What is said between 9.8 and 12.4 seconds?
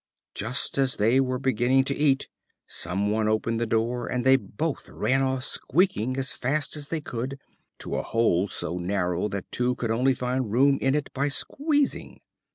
only find room in it by squeezing.